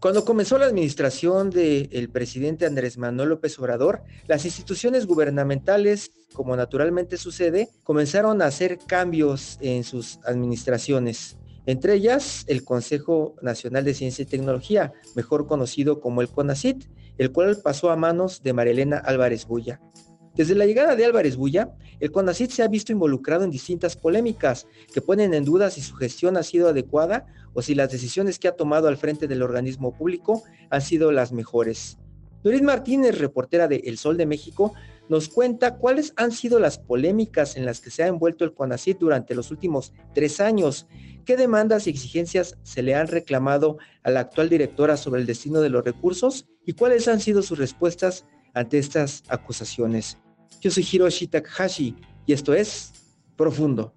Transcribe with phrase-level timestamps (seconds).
[0.00, 7.18] Cuando comenzó la administración del presidente Andrés Manuel López Obrador, las instituciones gubernamentales, como naturalmente
[7.18, 11.36] sucede, comenzaron a hacer cambios en sus administraciones.
[11.66, 16.86] Entre ellas, el Consejo Nacional de Ciencia y Tecnología, mejor conocido como el CONACIT,
[17.18, 19.82] el cual pasó a manos de Marilena Álvarez Bulla.
[20.40, 24.66] Desde la llegada de Álvarez Bulla, el CONACIT se ha visto involucrado en distintas polémicas
[24.90, 28.48] que ponen en duda si su gestión ha sido adecuada o si las decisiones que
[28.48, 31.98] ha tomado al frente del organismo público han sido las mejores.
[32.42, 34.72] Doris Martínez, reportera de El Sol de México,
[35.10, 38.96] nos cuenta cuáles han sido las polémicas en las que se ha envuelto el CONACIT
[38.96, 40.86] durante los últimos tres años,
[41.26, 45.60] qué demandas y exigencias se le han reclamado a la actual directora sobre el destino
[45.60, 50.16] de los recursos y cuáles han sido sus respuestas ante estas acusaciones.
[50.60, 51.94] Yo soy Hiroshi Takahashi
[52.26, 52.92] y esto es
[53.36, 53.94] Profundo.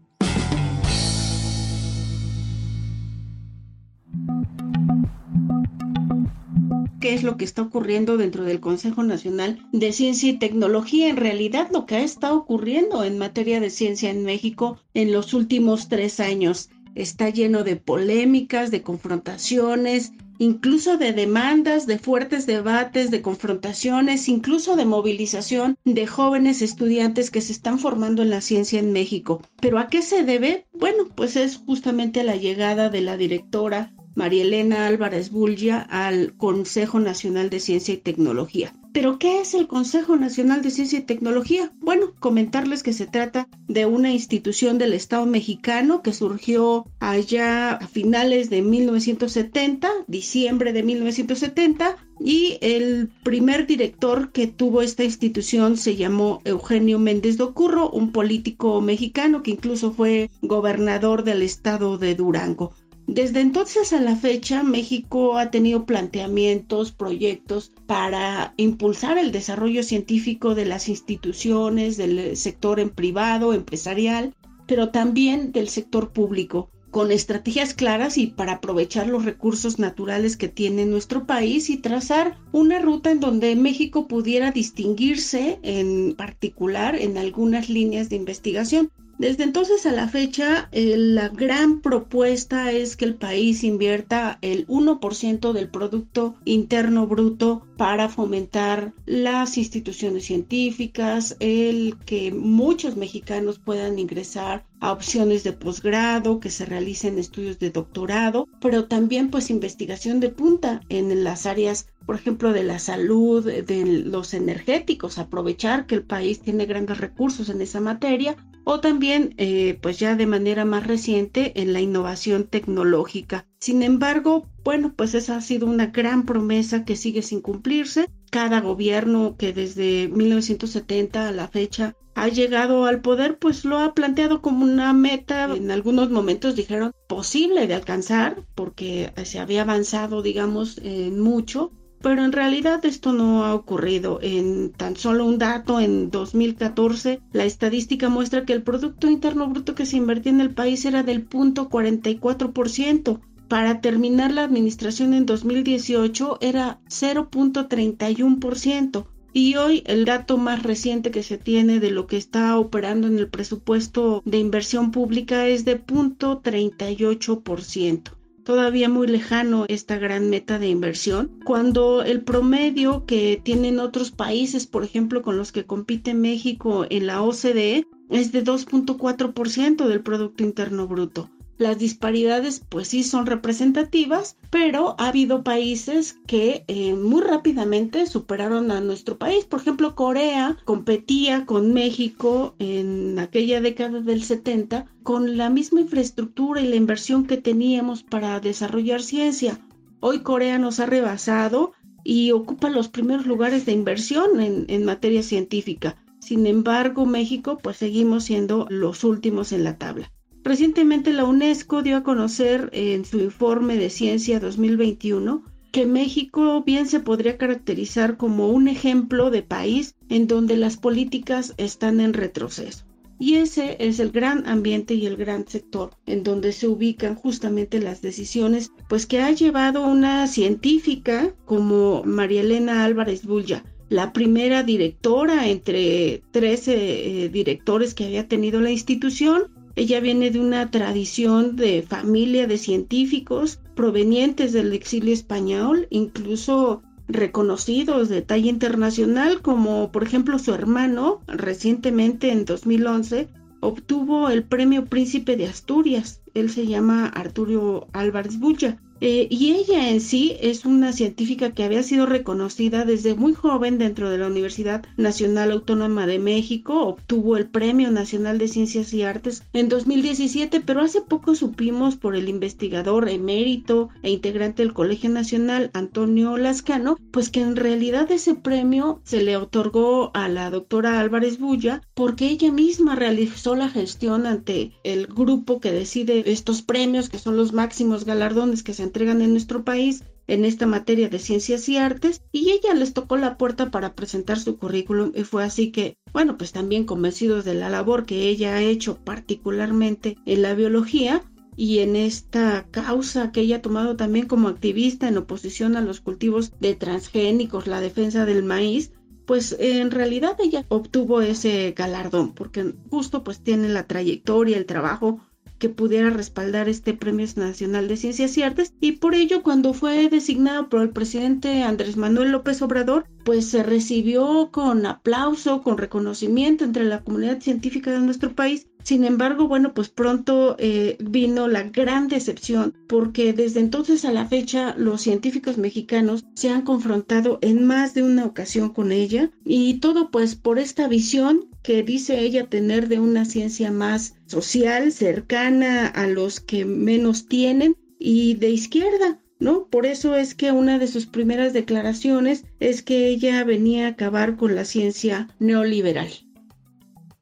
[7.04, 11.10] qué es lo que está ocurriendo dentro del Consejo Nacional de Ciencia y Tecnología.
[11.10, 15.34] En realidad, lo que ha estado ocurriendo en materia de ciencia en México en los
[15.34, 23.12] últimos tres años está lleno de polémicas, de confrontaciones, incluso de demandas, de fuertes debates,
[23.12, 28.80] de confrontaciones, incluso de movilización de jóvenes estudiantes que se están formando en la ciencia
[28.80, 29.42] en México.
[29.62, 30.66] ¿Pero a qué se debe?
[30.74, 36.36] Bueno, pues es justamente a la llegada de la directora María Elena Álvarez Bulla al
[36.38, 38.76] Consejo Nacional de Ciencia y Tecnología.
[38.94, 41.74] ¿Pero qué es el Consejo Nacional de Ciencia y Tecnología?
[41.80, 47.88] Bueno, comentarles que se trata de una institución del Estado mexicano que surgió allá a
[47.88, 55.96] finales de 1970, diciembre de 1970, y el primer director que tuvo esta institución se
[55.96, 62.74] llamó Eugenio Méndez Docurro, un político mexicano que incluso fue gobernador del estado de Durango.
[63.08, 70.56] Desde entonces a la fecha, México ha tenido planteamientos, proyectos para impulsar el desarrollo científico
[70.56, 74.34] de las instituciones, del sector en privado, empresarial,
[74.68, 80.48] pero también del sector público, con estrategias claras y para aprovechar los recursos naturales que
[80.48, 87.18] tiene nuestro país y trazar una ruta en donde México pudiera distinguirse en particular en
[87.18, 88.92] algunas líneas de investigación.
[89.20, 94.66] Desde entonces a la fecha, eh, la gran propuesta es que el país invierta el
[94.68, 104.00] 1% del Producto Interno Bruto para fomentar las instituciones científicas, el que muchos mexicanos puedan
[104.00, 110.20] ingresar a opciones de posgrado, que se realicen estudios de doctorado, pero también pues investigación
[110.20, 115.96] de punta en las áreas por ejemplo, de la salud, de los energéticos, aprovechar que
[115.96, 120.66] el país tiene grandes recursos en esa materia, o también, eh, pues ya de manera
[120.66, 123.46] más reciente, en la innovación tecnológica.
[123.60, 128.10] Sin embargo, bueno, pues esa ha sido una gran promesa que sigue sin cumplirse.
[128.32, 133.94] Cada gobierno que desde 1970 a la fecha ha llegado al poder, pues lo ha
[133.94, 140.22] planteado como una meta, en algunos momentos dijeron posible de alcanzar, porque se había avanzado,
[140.22, 141.72] digamos, en mucho,
[142.04, 144.20] pero en realidad esto no ha ocurrido.
[144.22, 149.74] En tan solo un dato, en 2014, la estadística muestra que el Producto Interno Bruto
[149.74, 153.22] que se invertía en el país era del punto 44%.
[153.48, 159.06] Para terminar la administración en 2018 era 0.31%.
[159.32, 163.18] Y hoy el dato más reciente que se tiene de lo que está operando en
[163.18, 168.12] el presupuesto de inversión pública es de 0.38%
[168.44, 174.68] todavía muy lejano esta gran meta de inversión, cuando el promedio que tienen otros países,
[174.68, 180.44] por ejemplo, con los que compite México en la OCDE, es de 2.4% del Producto
[180.44, 181.30] Interno Bruto.
[181.64, 188.70] Las disparidades pues sí son representativas, pero ha habido países que eh, muy rápidamente superaron
[188.70, 189.46] a nuestro país.
[189.46, 196.60] Por ejemplo, Corea competía con México en aquella década del 70 con la misma infraestructura
[196.60, 199.58] y la inversión que teníamos para desarrollar ciencia.
[200.02, 201.72] Hoy Corea nos ha rebasado
[202.04, 205.96] y ocupa los primeros lugares de inversión en, en materia científica.
[206.20, 210.12] Sin embargo, México pues seguimos siendo los últimos en la tabla.
[210.44, 216.86] Recientemente la UNESCO dio a conocer en su informe de ciencia 2021 que México bien
[216.88, 222.86] se podría caracterizar como un ejemplo de país en donde las políticas están en retroceso.
[223.20, 227.80] Y ese es el gran ambiente y el gran sector en donde se ubican justamente
[227.80, 234.62] las decisiones, pues que ha llevado una científica como María Elena Álvarez Bulla, la primera
[234.62, 241.56] directora entre 13 eh, directores que había tenido la institución ella viene de una tradición
[241.56, 250.04] de familia de científicos provenientes del exilio español, incluso reconocidos de talla internacional, como por
[250.04, 253.28] ejemplo su hermano, recientemente en 2011,
[253.62, 256.22] obtuvo el premio Príncipe de Asturias.
[256.34, 258.80] Él se llama Arturo Álvarez Bulla.
[259.06, 263.78] Eh, y ella en sí es una científica que había sido reconocida desde muy joven
[263.78, 269.04] dentro de la Universidad Nacional Autónoma de México, obtuvo el Premio Nacional de Ciencias y
[269.04, 275.10] Artes en 2017, pero hace poco supimos por el investigador emérito e integrante del Colegio
[275.10, 281.02] Nacional, Antonio Lascano, pues que en realidad ese premio se le otorgó a la doctora
[281.02, 287.10] Álvarez Bulla porque ella misma realizó la gestión ante el grupo que decide estos premios,
[287.10, 291.18] que son los máximos galardones que se entregan en nuestro país en esta materia de
[291.18, 295.44] ciencias y artes y ella les tocó la puerta para presentar su currículum y fue
[295.44, 300.44] así que, bueno, pues también convencidos de la labor que ella ha hecho particularmente en
[300.44, 301.24] la biología
[301.56, 306.00] y en esta causa que ella ha tomado también como activista en oposición a los
[306.00, 308.92] cultivos de transgénicos, la defensa del maíz,
[309.26, 315.20] pues en realidad ella obtuvo ese galardón porque justo pues tiene la trayectoria, el trabajo
[315.64, 318.74] que pudiera respaldar este Premio Nacional de Ciencias y Artes.
[318.82, 323.64] Y por ello cuando fue designado por el presidente Andrés Manuel López Obrador pues se
[323.64, 328.68] recibió con aplauso, con reconocimiento entre la comunidad científica de nuestro país.
[328.84, 334.26] Sin embargo, bueno, pues pronto eh, vino la gran decepción porque desde entonces a la
[334.26, 339.76] fecha los científicos mexicanos se han confrontado en más de una ocasión con ella y
[339.76, 345.88] todo pues por esta visión que dice ella tener de una ciencia más social, cercana
[345.88, 349.23] a los que menos tienen y de izquierda.
[349.44, 349.68] ¿No?
[349.68, 354.38] Por eso es que una de sus primeras declaraciones es que ella venía a acabar
[354.38, 356.10] con la ciencia neoliberal.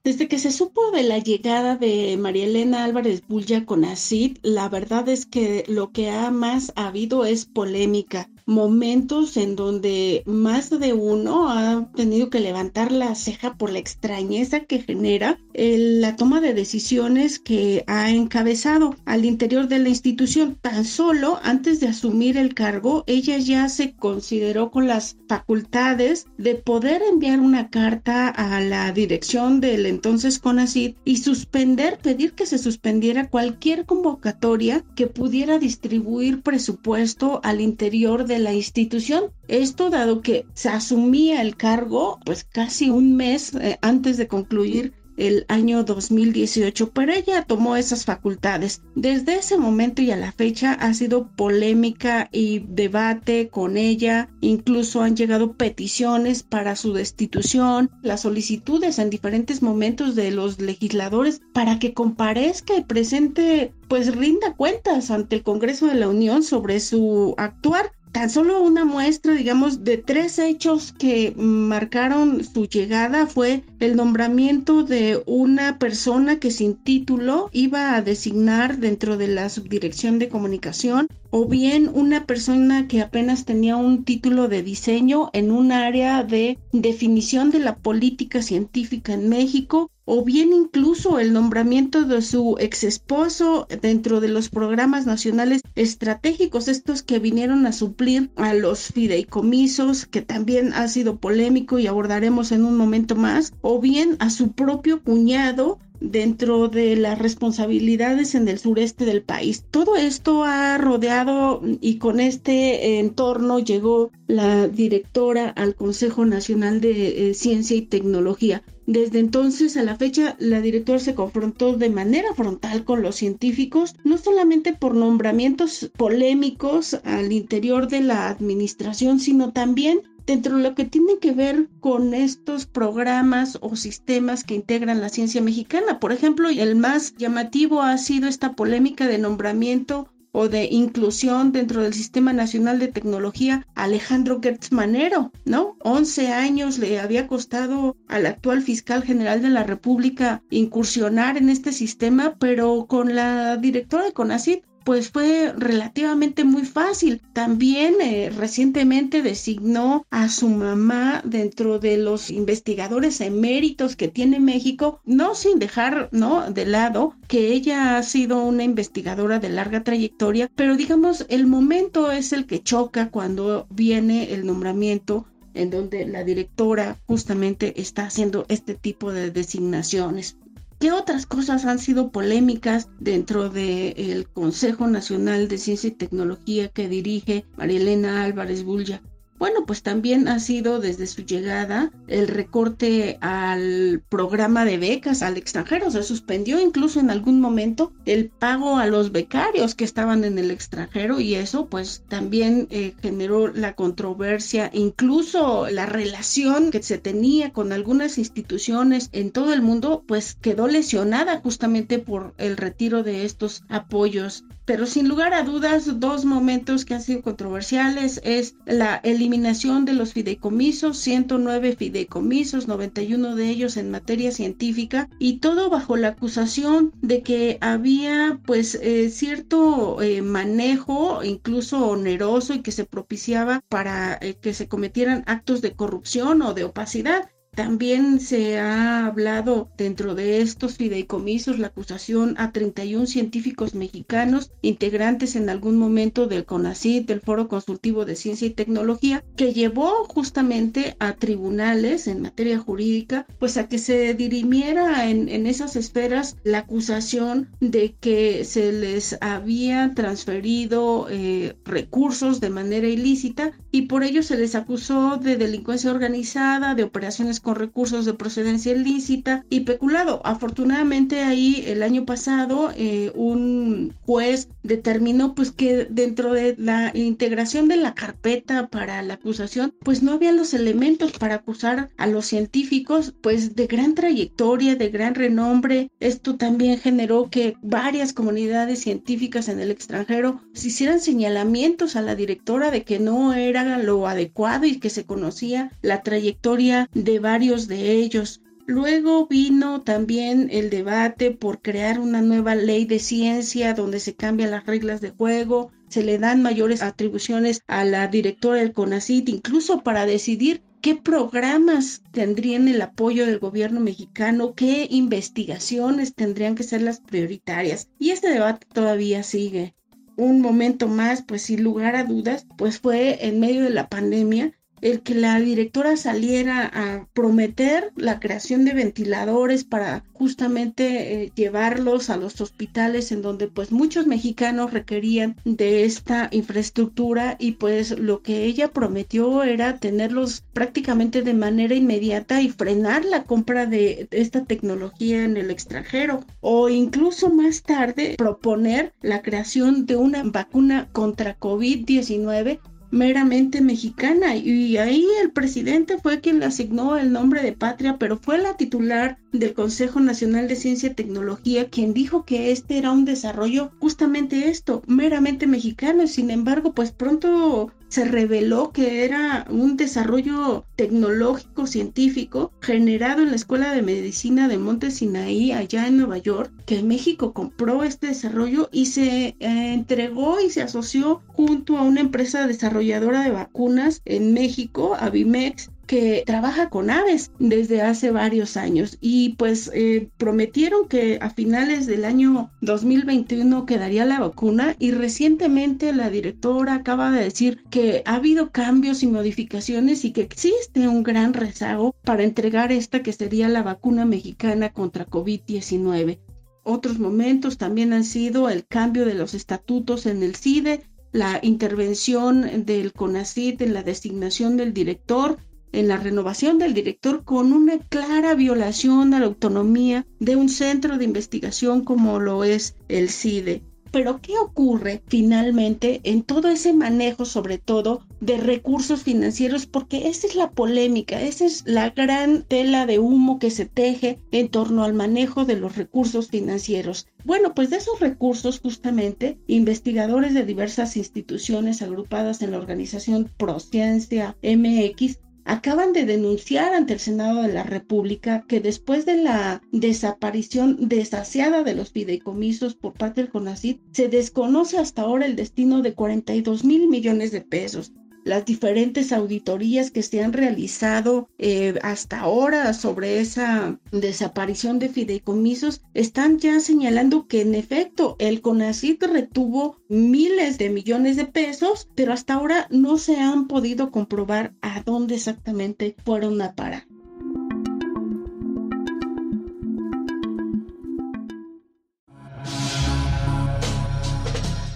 [0.04, 4.70] Desde que se supo de la llegada de María Elena Álvarez Bulla con ACID, la
[4.70, 10.94] verdad es que lo que ha más habido es polémica momentos en donde más de
[10.94, 16.54] uno ha tenido que levantar la ceja por la extrañeza que genera la toma de
[16.54, 20.58] decisiones que ha encabezado al interior de la institución.
[20.62, 26.56] Tan solo antes de asumir el cargo, ella ya se consideró con las facultades de
[26.56, 32.58] poder enviar una carta a la dirección del entonces CONACID y suspender, pedir que se
[32.58, 39.32] suspendiera cualquier convocatoria que pudiera distribuir presupuesto al interior de la institución.
[39.48, 44.94] Esto dado que se asumía el cargo pues casi un mes eh, antes de concluir
[45.18, 48.82] el año 2018, pero ella tomó esas facultades.
[48.96, 55.02] Desde ese momento y a la fecha ha sido polémica y debate con ella, incluso
[55.02, 61.78] han llegado peticiones para su destitución, las solicitudes en diferentes momentos de los legisladores para
[61.78, 67.36] que comparezca y presente, pues rinda cuentas ante el Congreso de la Unión sobre su
[67.38, 73.96] actuar tan solo una muestra, digamos, de tres hechos que marcaron su llegada fue el
[73.96, 80.30] nombramiento de una persona que sin título iba a designar dentro de la subdirección de
[80.30, 86.24] comunicación o bien una persona que apenas tenía un título de diseño en un área
[86.24, 92.58] de definición de la política científica en México o bien incluso el nombramiento de su
[92.60, 98.88] ex esposo dentro de los programas nacionales estratégicos, estos que vinieron a suplir a los
[98.88, 104.30] fideicomisos, que también ha sido polémico y abordaremos en un momento más, o bien a
[104.30, 109.64] su propio cuñado dentro de las responsabilidades en el sureste del país.
[109.72, 117.30] Todo esto ha rodeado y con este entorno llegó la directora al Consejo Nacional de
[117.30, 118.62] eh, Ciencia y Tecnología.
[118.88, 123.96] Desde entonces a la fecha, la directora se confrontó de manera frontal con los científicos,
[124.04, 130.76] no solamente por nombramientos polémicos al interior de la administración, sino también dentro de lo
[130.76, 136.00] que tiene que ver con estos programas o sistemas que integran la ciencia mexicana.
[136.00, 141.82] Por ejemplo, el más llamativo ha sido esta polémica de nombramiento o de inclusión dentro
[141.82, 145.78] del Sistema Nacional de Tecnología, Alejandro Gertz Manero, ¿no?
[145.84, 151.72] 11 años le había costado al actual fiscal general de la República incursionar en este
[151.72, 157.22] sistema, pero con la directora de CONACYT pues fue relativamente muy fácil.
[157.34, 165.02] También eh, recientemente designó a su mamá dentro de los investigadores eméritos que tiene México,
[165.06, 166.52] no sin dejar ¿no?
[166.52, 172.12] de lado que ella ha sido una investigadora de larga trayectoria, pero digamos el momento
[172.12, 178.46] es el que choca cuando viene el nombramiento en donde la directora justamente está haciendo
[178.48, 180.38] este tipo de designaciones.
[180.82, 186.90] ¿Qué otras cosas han sido polémicas dentro del Consejo Nacional de Ciencia y Tecnología que
[186.90, 189.04] dirige Marielena Álvarez Bulla?
[189.42, 195.36] Bueno, pues también ha sido desde su llegada el recorte al programa de becas al
[195.36, 195.90] extranjero.
[195.90, 200.52] Se suspendió incluso en algún momento el pago a los becarios que estaban en el
[200.52, 207.52] extranjero y eso pues también eh, generó la controversia, incluso la relación que se tenía
[207.52, 213.26] con algunas instituciones en todo el mundo pues quedó lesionada justamente por el retiro de
[213.26, 214.44] estos apoyos.
[214.72, 219.92] Pero sin lugar a dudas, dos momentos que han sido controversiales es la eliminación de
[219.92, 226.94] los fideicomisos, 109 fideicomisos, 91 de ellos en materia científica y todo bajo la acusación
[227.02, 234.18] de que había pues eh, cierto eh, manejo incluso oneroso y que se propiciaba para
[234.22, 237.30] eh, que se cometieran actos de corrupción o de opacidad.
[237.54, 245.36] También se ha hablado dentro de estos fideicomisos la acusación a 31 científicos mexicanos integrantes
[245.36, 250.96] en algún momento del CONACYT, del Foro Consultivo de Ciencia y Tecnología, que llevó justamente
[251.00, 257.50] a tribunales en materia jurídica, pues a que se dirimiera en, esas esferas la acusación
[257.60, 264.38] de que se les había transferido eh, recursos de manera ilícita y por ello se
[264.38, 270.22] les acusó de delincuencia organizada, de operaciones con recursos de procedencia ilícita y peculado.
[270.24, 277.68] Afortunadamente ahí el año pasado eh, un juez determinó pues que dentro de la integración
[277.68, 282.26] de la carpeta para la acusación pues no había los elementos para acusar a los
[282.26, 285.90] científicos pues de gran trayectoria, de gran renombre.
[286.00, 292.16] Esto también generó que varias comunidades científicas en el extranjero se hicieran señalamientos a la
[292.16, 297.31] directora de que no era lo adecuado y que se conocía la trayectoria de varios
[297.40, 298.42] de ellos.
[298.66, 304.52] Luego vino también el debate por crear una nueva ley de ciencia donde se cambian
[304.52, 309.82] las reglas de juego, se le dan mayores atribuciones a la directora del CONACIT, incluso
[309.82, 316.82] para decidir qué programas tendrían el apoyo del gobierno mexicano, qué investigaciones tendrían que ser
[316.82, 317.88] las prioritarias.
[317.98, 319.74] Y este debate todavía sigue.
[320.18, 324.52] Un momento más, pues sin lugar a dudas, pues fue en medio de la pandemia
[324.82, 332.10] el que la directora saliera a prometer la creación de ventiladores para justamente eh, llevarlos
[332.10, 338.22] a los hospitales en donde pues muchos mexicanos requerían de esta infraestructura y pues lo
[338.22, 344.46] que ella prometió era tenerlos prácticamente de manera inmediata y frenar la compra de esta
[344.46, 346.24] tecnología en el extranjero.
[346.40, 352.60] O incluso más tarde proponer la creación de una vacuna contra COVID-19
[352.92, 354.36] meramente mexicana.
[354.36, 358.58] Y ahí el presidente fue quien le asignó el nombre de patria, pero fue la
[358.58, 363.72] titular del Consejo Nacional de Ciencia y Tecnología quien dijo que este era un desarrollo
[363.80, 366.06] justamente esto, meramente mexicano.
[366.08, 373.36] Sin embargo pues pronto se reveló que era un desarrollo tecnológico científico generado en la
[373.36, 378.70] Escuela de Medicina de Monte Sinaí allá en Nueva York, que México compró este desarrollo
[378.72, 384.34] y se eh, entregó y se asoció junto a una empresa desarrolladora de vacunas en
[384.34, 391.20] México, Avimex, que trabaja con aves desde hace varios años y pues eh, prometieron que
[391.22, 397.66] a finales del año 2021 quedaría la vacuna y recientemente la directora acaba de decir
[397.70, 403.04] que ha habido cambios y modificaciones y que existe un gran rezago para entregar esta
[403.04, 406.20] que sería la vacuna mexicana contra COVID-19.
[406.64, 412.66] Otros momentos también han sido el cambio de los estatutos en el CIDE, la intervención
[412.66, 415.38] del CONACIT en la designación del director
[415.72, 420.98] en la renovación del director con una clara violación a la autonomía de un centro
[420.98, 423.64] de investigación como lo es el CIDE.
[423.92, 430.28] Pero ¿qué ocurre finalmente en todo ese manejo, sobre todo de recursos financieros, porque esa
[430.28, 434.86] es la polémica, esa es la gran tela de humo que se teje en torno
[434.86, 437.08] al manejo de los recursos financieros.
[437.26, 444.38] Bueno, pues de esos recursos justamente, investigadores de diversas instituciones agrupadas en la organización Prociencia
[444.42, 450.78] MX acaban de denunciar ante el Senado de la República que después de la desaparición
[450.80, 455.94] desasiada de los fideicomisos por parte del CONACYT, se desconoce hasta ahora el destino de
[455.94, 457.92] 42 mil millones de pesos
[458.24, 465.82] las diferentes auditorías que se han realizado eh, hasta ahora sobre esa desaparición de fideicomisos
[465.94, 472.14] están ya señalando que en efecto el CONACYT retuvo miles de millones de pesos, pero
[472.14, 476.91] hasta ahora no se han podido comprobar a dónde exactamente fueron a parar.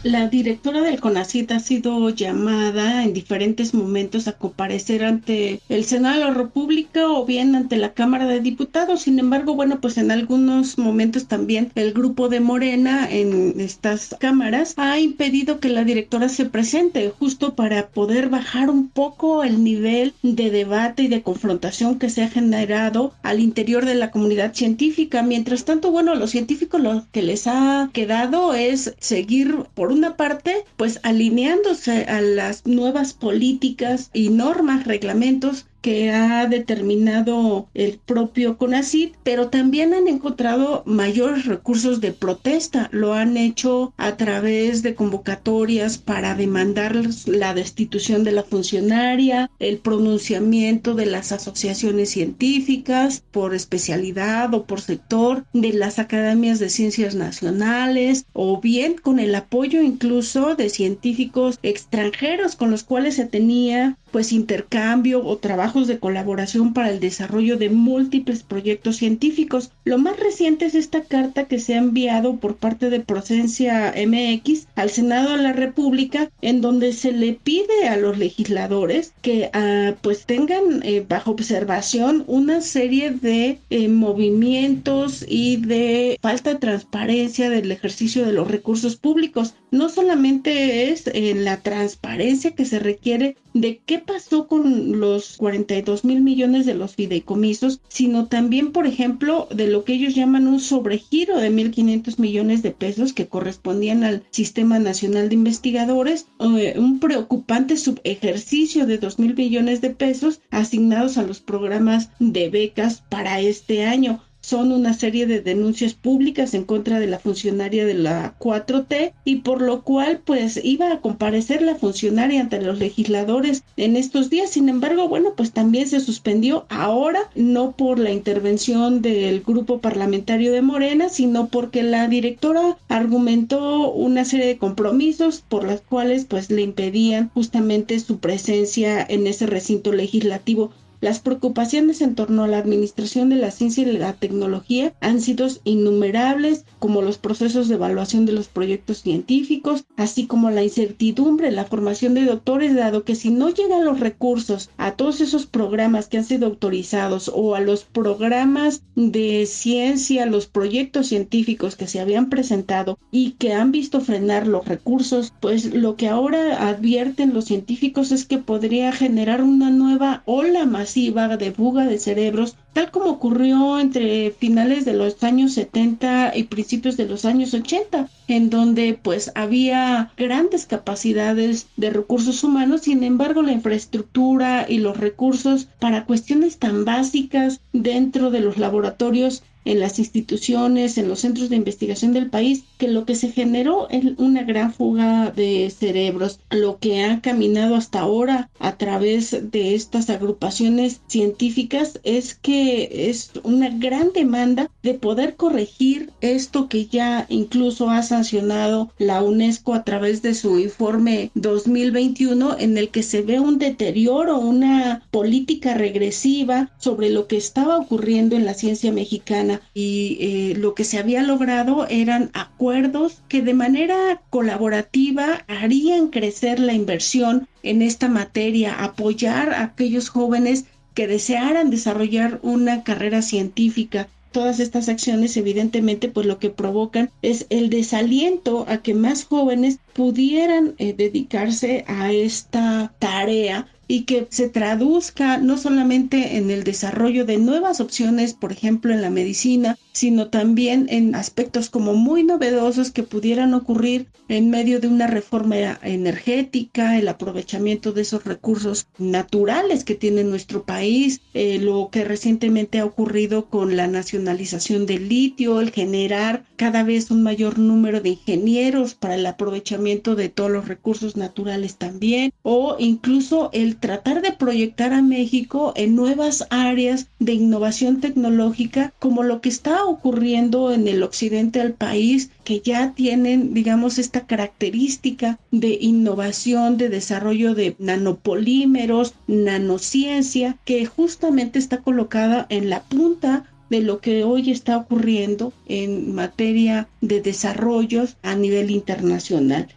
[0.06, 6.20] La directora del CONACIT ha sido llamada en diferentes momentos a comparecer ante el Senado
[6.20, 9.02] de la República o bien ante la Cámara de Diputados.
[9.02, 14.76] Sin embargo, bueno, pues en algunos momentos también el grupo de Morena en estas cámaras
[14.78, 20.14] ha impedido que la directora se presente justo para poder bajar un poco el nivel
[20.22, 25.24] de debate y de confrontación que se ha generado al interior de la comunidad científica.
[25.24, 30.66] Mientras tanto, bueno, los científicos lo que les ha quedado es seguir por una parte,
[30.78, 39.12] pues alineándose a las nuevas políticas y normas, reglamentos que ha determinado el propio CONACID,
[39.22, 42.90] pero también han encontrado mayores recursos de protesta.
[42.92, 46.96] Lo han hecho a través de convocatorias para demandar
[47.28, 54.82] la destitución de la funcionaria, el pronunciamiento de las asociaciones científicas por especialidad o por
[54.82, 61.60] sector, de las academias de ciencias nacionales, o bien con el apoyo incluso de científicos
[61.62, 67.58] extranjeros con los cuales se tenía pues intercambio o trabajos de colaboración para el desarrollo
[67.58, 69.72] de múltiples proyectos científicos.
[69.84, 74.68] Lo más reciente es esta carta que se ha enviado por parte de Procencia MX
[74.76, 79.96] al Senado de la República en donde se le pide a los legisladores que ah,
[80.02, 87.50] pues tengan eh, bajo observación una serie de eh, movimientos y de falta de transparencia
[87.50, 89.56] del ejercicio de los recursos públicos.
[89.76, 96.06] No solamente es en la transparencia que se requiere de qué pasó con los 42
[96.06, 100.62] mil millones de los fideicomisos, sino también, por ejemplo, de lo que ellos llaman un
[100.62, 107.02] sobregiro de 1.500 millones de pesos que correspondían al Sistema Nacional de Investigadores, eh, un
[107.02, 113.42] preocupante subejercicio de 2 mil millones de pesos asignados a los programas de becas para
[113.42, 118.36] este año son una serie de denuncias públicas en contra de la funcionaria de la
[118.38, 123.96] 4T y por lo cual pues iba a comparecer la funcionaria ante los legisladores en
[123.96, 124.52] estos días.
[124.52, 130.52] Sin embargo, bueno, pues también se suspendió ahora, no por la intervención del grupo parlamentario
[130.52, 136.52] de Morena, sino porque la directora argumentó una serie de compromisos por las cuales pues
[136.52, 140.72] le impedían justamente su presencia en ese recinto legislativo.
[141.06, 145.48] Las preocupaciones en torno a la administración de la ciencia y la tecnología han sido
[145.64, 151.58] innumerables, como los procesos de evaluación de los proyectos científicos, así como la incertidumbre en
[151.58, 156.08] la formación de doctores, dado que si no llegan los recursos a todos esos programas
[156.08, 162.00] que han sido autorizados o a los programas de ciencia, los proyectos científicos que se
[162.00, 167.46] habían presentado y que han visto frenar los recursos, pues lo que ahora advierten los
[167.46, 173.10] científicos es que podría generar una nueva ola más de fuga de cerebros, tal como
[173.10, 178.98] ocurrió entre finales de los años 70 y principios de los años 80, en donde
[179.04, 186.06] pues había grandes capacidades de recursos humanos, sin embargo la infraestructura y los recursos para
[186.06, 192.14] cuestiones tan básicas dentro de los laboratorios en las instituciones, en los centros de investigación
[192.14, 196.40] del país, que lo que se generó es una gran fuga de cerebros.
[196.50, 203.32] Lo que ha caminado hasta ahora a través de estas agrupaciones científicas es que es
[203.44, 209.84] una gran demanda de poder corregir esto que ya incluso ha sancionado la UNESCO a
[209.84, 216.72] través de su informe 2021 en el que se ve un deterioro, una política regresiva
[216.78, 221.24] sobre lo que estaba ocurriendo en la ciencia mexicana y eh, lo que se había
[221.24, 229.52] logrado eran acuerdos que de manera colaborativa harían crecer la inversión en esta materia, apoyar
[229.52, 234.08] a aquellos jóvenes que desearan desarrollar una carrera científica.
[234.32, 239.80] Todas estas acciones evidentemente pues lo que provocan es el desaliento a que más jóvenes
[239.94, 247.26] pudieran eh, dedicarse a esta tarea y que se traduzca no solamente en el desarrollo
[247.26, 252.92] de nuevas opciones, por ejemplo, en la medicina, sino también en aspectos como muy novedosos
[252.92, 259.84] que pudieran ocurrir en medio de una reforma energética, el aprovechamiento de esos recursos naturales
[259.84, 265.62] que tiene nuestro país, eh, lo que recientemente ha ocurrido con la nacionalización del litio,
[265.62, 270.68] el generar cada vez un mayor número de ingenieros para el aprovechamiento de todos los
[270.68, 277.34] recursos naturales también, o incluso el tratar de proyectar a México en nuevas áreas de
[277.34, 283.54] innovación tecnológica como lo que está ocurriendo en el occidente del país que ya tienen,
[283.54, 292.70] digamos, esta característica de innovación, de desarrollo de nanopolímeros, nanociencia, que justamente está colocada en
[292.70, 299.68] la punta de lo que hoy está ocurriendo en materia de desarrollos a nivel internacional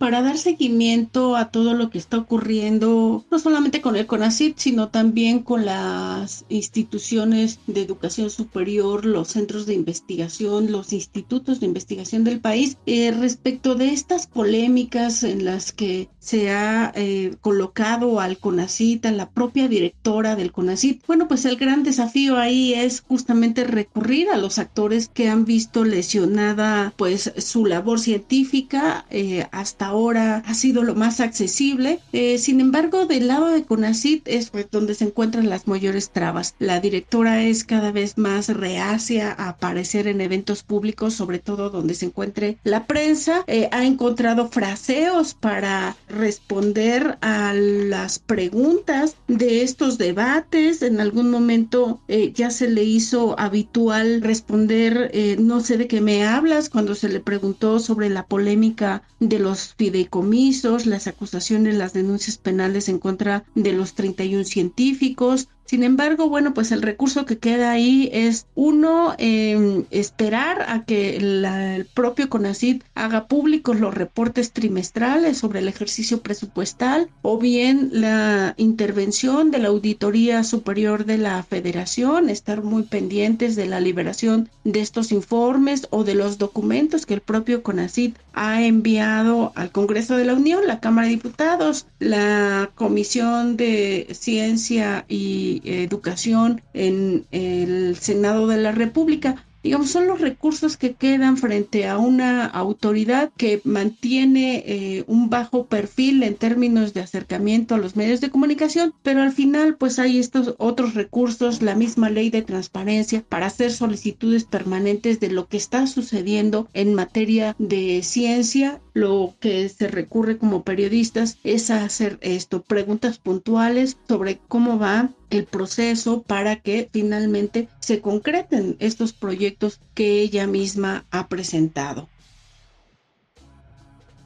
[0.00, 4.88] para dar seguimiento a todo lo que está ocurriendo, no solamente con el CONACYT, sino
[4.88, 12.24] también con las instituciones de educación superior, los centros de investigación, los institutos de investigación
[12.24, 18.38] del país, eh, respecto de estas polémicas en las que se ha eh, colocado al
[18.38, 21.06] CONACYT, a la propia directora del CONACYT.
[21.06, 25.84] Bueno, pues el gran desafío ahí es justamente recurrir a los actores que han visto
[25.84, 31.98] lesionada pues su labor científica eh, hasta ahora ha sido lo más accesible.
[32.12, 36.54] Eh, sin embargo, del lado de CONACIT es pues, donde se encuentran las mayores trabas.
[36.58, 41.94] La directora es cada vez más reacia a aparecer en eventos públicos, sobre todo donde
[41.94, 43.42] se encuentre la prensa.
[43.48, 50.82] Eh, ha encontrado fraseos para responder a las preguntas de estos debates.
[50.82, 56.24] En algún momento eh, ya se le hizo habitual responder, no sé de qué me
[56.24, 62.36] hablas, cuando se le preguntó sobre la polémica de los fideicomisos, las acusaciones, las denuncias
[62.36, 67.70] penales en contra de los 31 científicos, sin embargo, bueno, pues el recurso que queda
[67.70, 75.38] ahí es uno, em, esperar a que el propio CONACID haga públicos los reportes trimestrales
[75.38, 82.30] sobre el ejercicio presupuestal o bien la intervención de la Auditoría Superior de la Federación,
[82.30, 87.20] estar muy pendientes de la liberación de estos informes o de los documentos que el
[87.20, 93.56] propio CONACID ha enviado al Congreso de la Unión, la Cámara de Diputados, la Comisión
[93.56, 100.94] de Ciencia y educación en el Senado de la República digamos, son los recursos que
[100.94, 107.74] quedan frente a una autoridad que mantiene eh, un bajo perfil en términos de acercamiento
[107.74, 112.08] a los medios de comunicación, pero al final pues hay estos otros recursos, la misma
[112.08, 118.02] ley de transparencia para hacer solicitudes permanentes de lo que está sucediendo en materia de
[118.02, 118.80] ciencia.
[119.00, 125.46] Lo que se recurre como periodistas es hacer esto, preguntas puntuales sobre cómo va el
[125.46, 132.10] proceso para que finalmente se concreten estos proyectos que ella misma ha presentado.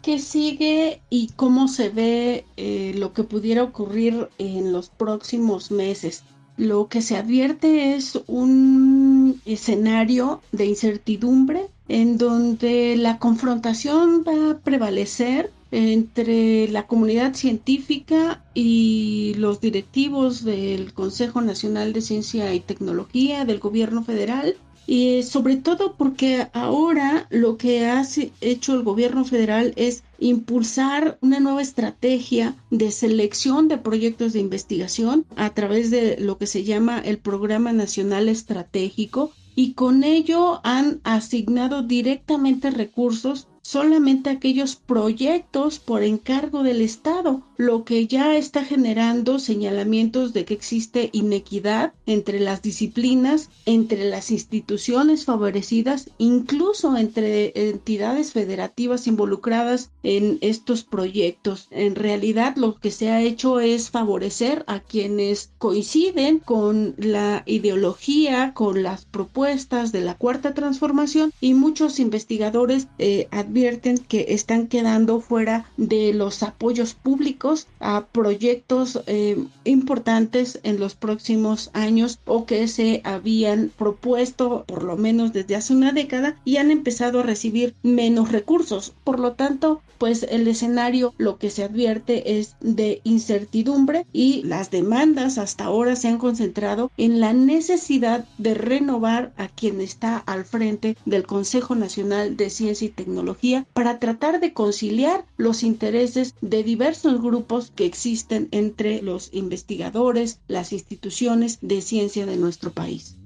[0.03, 6.25] ¿Qué sigue y cómo se ve eh, lo que pudiera ocurrir en los próximos meses?
[6.57, 14.59] Lo que se advierte es un escenario de incertidumbre en donde la confrontación va a
[14.59, 23.45] prevalecer entre la comunidad científica y los directivos del Consejo Nacional de Ciencia y Tecnología
[23.45, 28.07] del gobierno federal y sobre todo porque ahora lo que ha
[28.41, 35.25] hecho el gobierno federal es impulsar una nueva estrategia de selección de proyectos de investigación
[35.37, 41.01] a través de lo que se llama el Programa Nacional Estratégico y con ello han
[41.05, 49.39] asignado directamente recursos solamente aquellos proyectos por encargo del Estado, lo que ya está generando
[49.39, 58.33] señalamientos de que existe inequidad entre las disciplinas, entre las instituciones favorecidas, incluso entre entidades
[58.33, 61.69] federativas involucradas en estos proyectos.
[61.71, 68.53] En realidad lo que se ha hecho es favorecer a quienes coinciden con la ideología,
[68.55, 75.21] con las propuestas de la cuarta transformación y muchos investigadores eh, advierten que están quedando
[75.21, 77.44] fuera de los apoyos públicos
[77.79, 84.97] a proyectos eh, importantes en los próximos años o que se habían propuesto por lo
[84.97, 88.95] menos desde hace una década y han empezado a recibir menos recursos.
[89.05, 94.71] Por lo tanto, pues el escenario lo que se advierte es de incertidumbre y las
[94.71, 100.45] demandas hasta ahora se han concentrado en la necesidad de renovar a quien está al
[100.45, 106.63] frente del Consejo Nacional de Ciencia y Tecnología para tratar de conciliar los intereses de
[106.63, 107.34] diversos grupos
[107.75, 113.17] que existen entre los investigadores, las instituciones de ciencia de nuestro país.